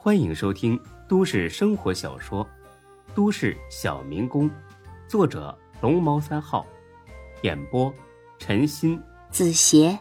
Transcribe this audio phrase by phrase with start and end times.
[0.00, 2.46] 欢迎收听都市生活小说
[3.16, 4.48] 《都市小民工》，
[5.08, 6.64] 作者龙猫三号，
[7.42, 7.92] 演播
[8.38, 9.98] 陈鑫、子邪，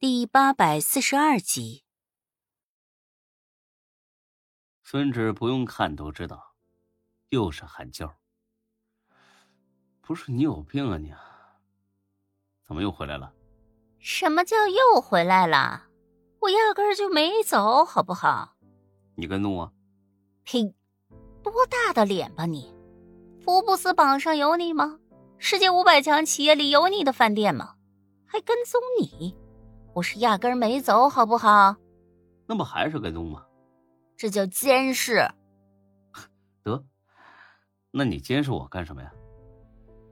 [0.00, 1.84] 第八百四十二集。
[4.82, 6.56] 孙志不用看都知道，
[7.28, 8.16] 又是喊叫。
[10.00, 11.14] 不是你有病啊你？
[12.66, 13.32] 怎么又回来了？
[14.00, 15.89] 什么叫又回来了？
[16.40, 18.56] 我压根儿就没走，好不好？
[19.14, 19.72] 你跟踪我？
[20.44, 20.74] 呸！
[21.42, 22.74] 多大的脸吧你！
[23.44, 24.98] 福布斯榜上有你吗？
[25.38, 27.74] 世界五百强企业里有你的饭店吗？
[28.26, 29.36] 还跟踪你？
[29.94, 31.76] 我是压根儿没走，好不好？
[32.46, 33.44] 那不还是跟踪吗？
[34.16, 35.26] 这叫监视。
[36.64, 36.84] 得，
[37.90, 39.12] 那你监视我干什么呀？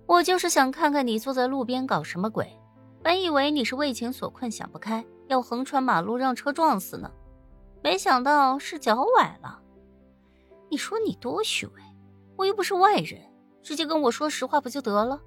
[0.07, 2.58] 我就是想看看你坐在路边搞什么鬼。
[3.03, 5.05] 本以为你是为情所困，想不开。
[5.29, 7.11] 要横穿马路让车撞死呢，
[7.83, 9.61] 没想到是脚崴了。
[10.71, 11.83] 你说你多虚伪，
[12.37, 13.21] 我又不是外人，
[13.63, 15.21] 直接跟我说实话不就得了？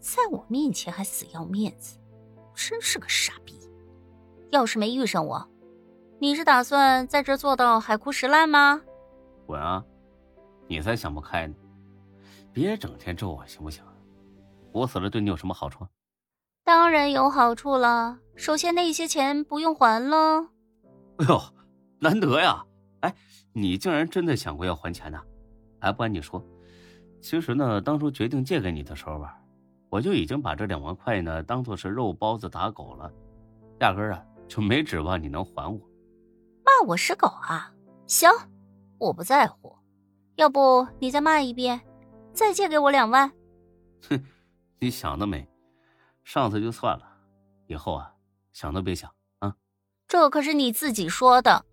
[0.00, 1.96] 在我面前还死要面子，
[2.54, 3.58] 真是个傻逼！
[4.50, 5.48] 要是没遇上我，
[6.18, 8.82] 你是打算在这做到海枯石烂吗？
[9.46, 9.84] 滚啊！
[10.66, 11.54] 你才想不开呢！
[12.52, 13.82] 别整天咒我行不行？
[14.72, 15.86] 我死了对你有什么好处？
[16.64, 18.18] 当然有好处了。
[18.36, 20.48] 首先，那些钱不用还了。
[21.18, 21.40] 哎呦，
[22.00, 22.64] 难得呀！
[23.00, 23.14] 哎，
[23.52, 25.20] 你竟然真的想过要还钱呢？
[25.80, 26.42] 哎，不瞒你说，
[27.20, 29.38] 其实呢，当初决定借给你的时候吧，
[29.90, 33.12] 我就已经把这两万块呢当做是肉包子打狗了，
[33.80, 35.78] 压根儿啊就没指望你能还我。
[36.64, 37.70] 骂我是狗啊？
[38.06, 38.30] 行，
[38.98, 39.76] 我不在乎。
[40.36, 41.80] 要不你再骂一遍，
[42.32, 43.30] 再借给我两万？
[44.08, 44.24] 哼，
[44.80, 45.46] 你想得美！
[46.24, 47.06] 上次就算了，
[47.66, 48.16] 以后啊，
[48.52, 49.56] 想都别想啊！
[50.08, 51.66] 这可是你自己说的。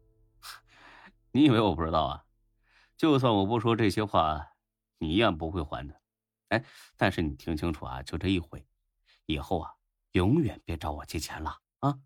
[1.32, 2.26] 你以为我不知道啊？
[2.98, 4.50] 就算我不说这些话，
[5.00, 6.02] 你一样不会还的。
[6.50, 6.64] 哎，
[6.98, 8.68] 但是你听清楚啊，就这一回，
[9.26, 9.72] 以后啊，
[10.12, 12.00] 永远别找我借钱了啊！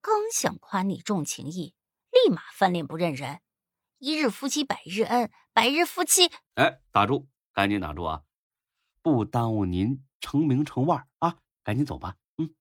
[0.00, 1.74] 刚想夸你重情义，
[2.10, 3.40] 立马翻脸不认人。
[3.98, 6.30] 一日夫妻百日恩，百日夫妻……
[6.54, 8.22] 哎，打住，赶紧打住啊！
[9.02, 11.38] 不耽误您成名成腕啊！
[11.62, 12.54] 赶紧走吧，嗯，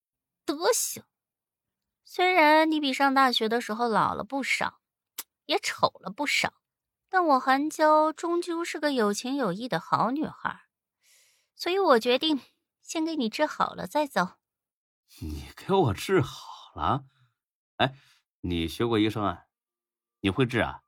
[0.46, 1.04] 德行。
[2.04, 4.82] 虽然你比上大学的时候老了不少，
[5.46, 6.54] 也丑了不少，
[7.10, 10.62] 但我韩娇终究是个有情有义的好女孩，
[11.56, 12.42] 所以我决定
[12.82, 14.40] 先给你治好了再走。
[15.22, 17.06] 你给我治好了？
[17.78, 17.96] 哎，
[18.42, 19.46] 你学过医生啊？
[20.20, 20.82] 你会治啊？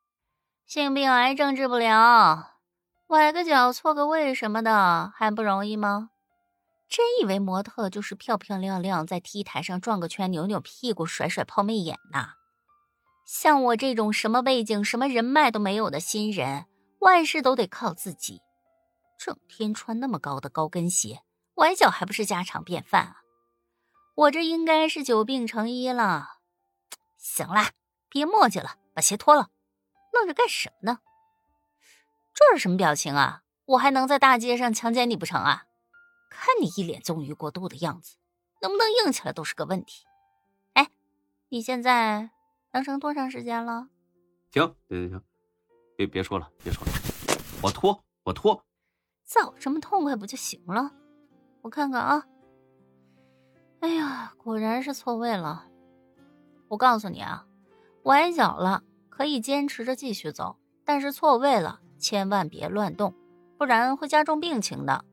[0.65, 2.59] 性病、癌症治不了，
[3.07, 6.11] 崴个脚、错个位什么的还不容易吗？
[6.93, 12.33] 真以为模特就是漂漂亮亮在 T 台上转个圈、扭扭屁股、甩甩抛媚眼呐？
[13.25, 16.67] 像我这种什么背景、什么人脉都没有的新人，
[16.99, 18.41] 万事都得靠自己。
[19.17, 21.23] 整天穿那么高的高跟鞋，
[21.55, 23.15] 崴脚还不是家常便饭啊？
[24.13, 26.41] 我这应该是久病成医了。
[27.17, 27.71] 行了，
[28.07, 29.49] 别墨迹了，把鞋脱了，
[30.13, 30.99] 愣着干什么呢？
[32.35, 33.41] 这是什么表情啊？
[33.65, 35.65] 我还能在大街上强奸你不成啊？
[36.35, 38.17] 看你一脸纵欲过度的样子，
[38.61, 40.05] 能不能硬起来都是个问题。
[40.73, 40.89] 哎，
[41.49, 42.31] 你现在
[42.71, 43.87] 能撑多长时间了？
[44.51, 45.21] 行行行行，
[45.95, 46.91] 别别说了，别说了，
[47.61, 48.63] 我脱我脱，
[49.23, 50.91] 早这么痛快不就行了？
[51.61, 52.25] 我看看啊，
[53.79, 55.67] 哎呀，果然是错位了。
[56.67, 57.45] 我告诉你啊，
[58.03, 63.13] 崴脚了可以坚持着继续走，但是错位了千万别乱动，
[63.57, 65.05] 不然会加重病情的。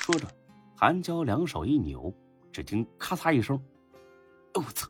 [0.00, 0.26] 说着。
[0.76, 2.12] 韩娇两手一扭，
[2.52, 3.58] 只听咔嚓一声
[4.54, 4.88] ，“我操！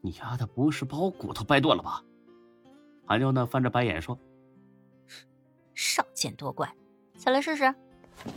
[0.00, 2.02] 你丫的不是把我骨头掰断了吧？”
[3.06, 4.18] 韩娇呢翻着白眼说
[5.74, 6.74] ：“少见多怪，
[7.16, 7.72] 起来试试。”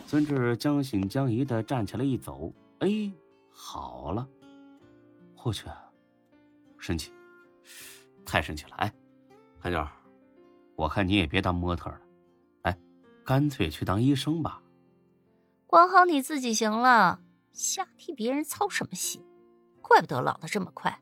[0.05, 3.11] 孙志将信将疑的站起来一走，哎，
[3.50, 4.27] 好了，
[5.44, 5.66] 我去，
[6.77, 7.11] 神奇，
[8.23, 8.75] 太神奇了！
[8.75, 8.94] 哎，
[9.59, 9.88] 韩娇，
[10.75, 12.00] 我看你也别当模特了，
[12.63, 12.77] 哎，
[13.25, 14.62] 干脆去当医生吧。
[15.69, 17.19] 管好你自己行了，
[17.54, 19.24] 瞎替别人操什么心？
[19.83, 21.00] 怪不得老的这么快。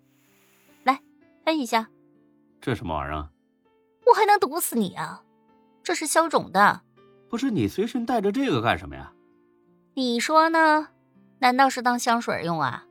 [0.83, 1.01] 来，
[1.45, 1.89] 喷一下。
[2.59, 3.29] 这什么玩意儿？
[4.05, 5.23] 我还能毒死你啊？
[5.81, 6.81] 这是消肿的。
[7.29, 9.13] 不是你随身带着这个干什么呀？
[9.93, 10.89] 你说呢？
[11.39, 12.85] 难道是当香水用啊？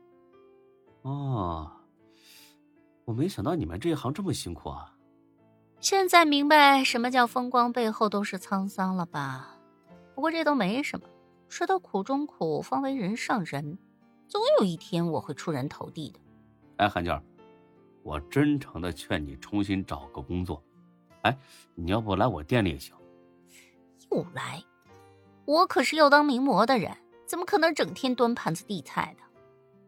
[1.03, 1.71] 哦，
[3.05, 4.95] 我没想到你们这一行这么辛苦啊。
[5.79, 9.59] 现在明白什么叫风光背后都是沧桑了吧？
[10.15, 11.07] 不过这都没什么。
[11.49, 13.77] 吃到苦中苦，方为人上人。
[14.27, 16.19] 总有一天我会出人头地的。
[16.77, 17.21] 哎，韩娇，
[18.03, 20.61] 我真诚的劝你重新找个工作。
[21.21, 21.37] 哎，
[21.75, 22.93] 你要不来我店里也行。
[24.11, 24.63] 又来，
[25.45, 26.95] 我可是要当名模的人，
[27.25, 29.23] 怎么可能整天端盘子递菜的？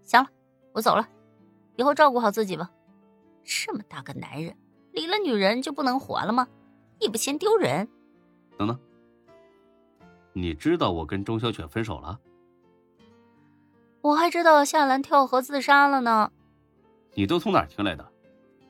[0.02, 0.30] 行了，
[0.74, 1.08] 我走了，
[1.76, 2.72] 以后照顾好自己吧。
[3.44, 4.56] 这么大个男人，
[4.92, 6.48] 离了女人就不能活了吗？
[7.00, 7.88] 你不嫌丢人？
[8.58, 8.80] 等等，
[10.42, 12.20] 你知道我跟钟小雪分手了？
[14.02, 16.32] 我还知道夏兰跳河自杀了呢。
[17.14, 18.12] 你都从哪儿听来的？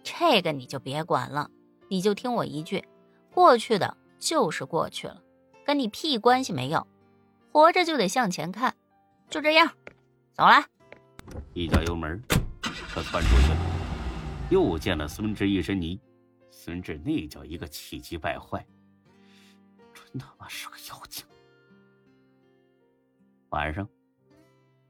[0.04, 1.52] 这个你就别管了，
[1.88, 2.84] 你就听我一句，
[3.32, 5.22] 过去的就是过去了，
[5.64, 6.88] 跟你屁关系没有。
[7.52, 8.76] 活着就得向前看，
[9.30, 9.72] 就这样，
[10.34, 10.66] 走了。
[11.54, 12.20] 一脚油门，
[12.62, 13.58] 车窜出去了，
[14.50, 16.00] 又溅了孙志一身泥。
[16.50, 18.66] 孙志那叫一个气急败坏，
[19.94, 21.24] 真他妈是个妖精。
[23.50, 23.88] 晚上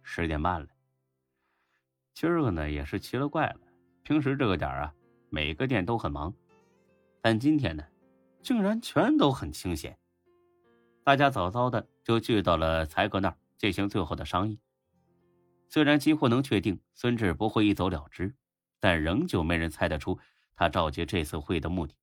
[0.04, 0.68] 十点半了，
[2.14, 3.60] 今儿个呢也是奇了怪了。
[4.04, 4.94] 平时这个点啊，
[5.30, 6.34] 每个店都很忙，
[7.22, 7.86] 但今天呢，
[8.42, 9.98] 竟然全都很清闲。
[11.06, 14.60] 大家早早的就聚到了才哥那儿进行最后的商议。
[15.70, 18.36] 虽然几乎能确定孙志不会一走了之，
[18.80, 20.20] 但仍旧没人猜得出
[20.56, 21.96] 他召集这次会的目的。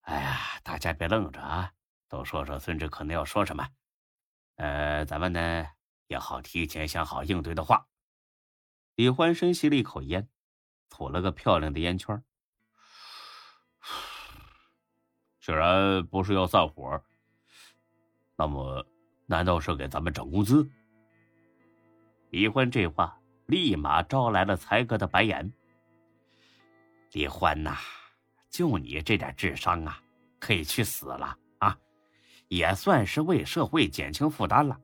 [0.00, 1.72] 哎呀，大家别愣着啊，
[2.08, 3.68] 都说说孙志可能要说什么。
[4.58, 5.66] 呃，咱们呢
[6.08, 7.86] 也好提前想好应对的话。
[8.96, 10.28] 李欢深吸了一口烟，
[10.90, 12.20] 吐了个漂亮的烟圈。
[15.40, 17.00] 既然不是要散伙，
[18.36, 18.84] 那么
[19.26, 20.68] 难道是给咱们涨工资？
[22.30, 25.52] 李欢这话立马招来了才哥的白眼。
[27.12, 27.78] 李欢呐，
[28.50, 30.02] 就你这点智商啊，
[30.40, 31.38] 可以去死了！
[32.48, 34.78] 也算是为社会减轻负担了。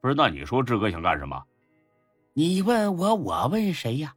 [0.00, 1.42] 不是，那你说志哥想干什么？
[2.32, 4.14] 你问我，我问谁呀？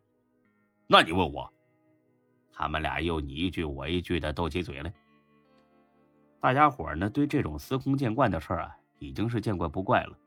[0.87, 1.51] 那你问我。
[2.51, 4.93] 他们俩又你一句我一句的斗起嘴来。
[6.39, 10.17] 大家伙呢，对这种司空见惯的事儿啊，已经是见怪不怪了。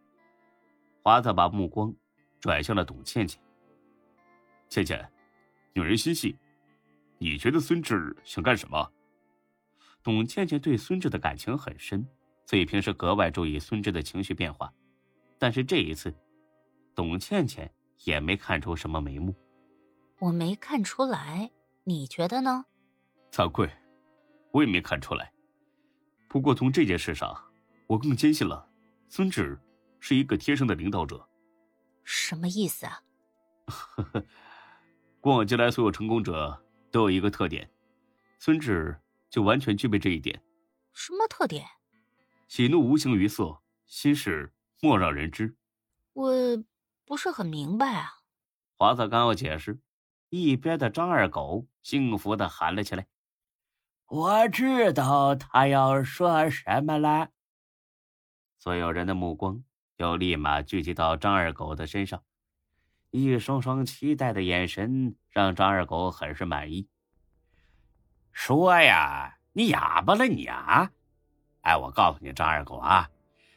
[1.02, 1.94] 华子把目光
[2.40, 3.40] 转向了董倩倩。
[4.68, 5.08] 倩倩，
[5.72, 6.36] 女人心细，
[7.18, 8.90] 你觉得孙志想干什么？
[10.06, 12.06] 董倩倩对孙志的感情很深，
[12.44, 14.72] 所以平时格外注意孙志的情绪变化。
[15.36, 16.14] 但是这一次，
[16.94, 17.68] 董倩倩
[18.04, 19.34] 也没看出什么眉目。
[20.20, 21.50] 我没看出来，
[21.82, 22.66] 你觉得呢？
[23.32, 23.68] 惭愧，
[24.52, 25.32] 我也没看出来。
[26.28, 27.36] 不过从这件事上，
[27.88, 28.64] 我更坚信了
[29.08, 29.58] 孙志。
[29.98, 31.28] 是一个天生的领导者，
[32.04, 33.02] 什么意思啊？
[33.66, 34.24] 呵呵，
[35.20, 37.68] 过往近来所有成功者都有一个特点，
[38.38, 38.96] 孙志
[39.36, 40.42] 就完全具备这一点。
[40.94, 41.66] 什么特点？
[42.48, 44.50] 喜怒无形于色，心事
[44.80, 45.54] 莫让人知。
[46.14, 46.32] 我
[47.04, 48.14] 不是很明白啊。
[48.78, 49.78] 华子刚要解释，
[50.30, 53.06] 一边的张二狗幸福的喊了起来
[54.08, 57.28] ：“我知道他要说什么了。”
[58.56, 59.62] 所有人的目光。
[59.98, 62.22] 又立马聚集到张二狗的身上，
[63.10, 66.88] 一双双期待的眼神让张二狗很是满意。
[68.36, 70.90] 说呀，你哑巴了你啊！
[71.62, 73.08] 哎，我告诉你，张二狗啊，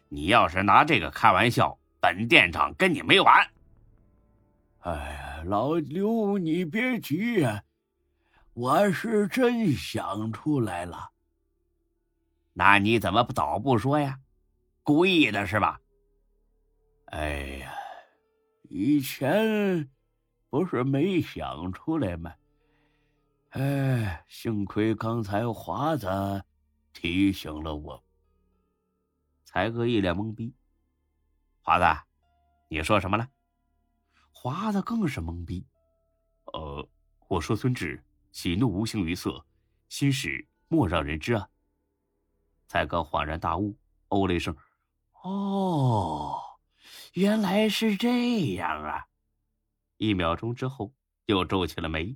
[0.08, 3.46] 你要是拿这个开玩笑，本店长跟你没完。
[4.80, 7.62] 哎呀，老刘，你别急呀，
[8.54, 11.12] 我是真想出来了。
[12.54, 14.18] 那你怎么早不说呀？
[14.82, 15.82] 故意的是吧？
[17.08, 17.74] 哎呀，
[18.70, 19.90] 以前
[20.50, 22.34] 不是没想出来吗？
[23.50, 26.44] 哎，幸亏刚才华子
[26.94, 28.04] 提醒了我。
[29.44, 30.54] 才哥一脸懵逼。
[31.62, 32.02] 华子，
[32.68, 33.28] 你说什么了？
[34.32, 35.66] 华子更是懵逼。
[36.46, 36.88] 呃，
[37.28, 39.44] 我说孙志喜怒无形于色，
[39.88, 41.50] 心事莫让人知啊。
[42.68, 43.76] 才哥恍然大悟，
[44.10, 44.56] 哦了一声
[45.24, 46.40] ：“哦。”
[47.14, 49.08] 原来是这样啊！
[49.98, 50.94] 一秒钟之后，
[51.26, 52.16] 又皱起了眉，